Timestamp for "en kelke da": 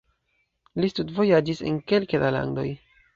1.73-2.33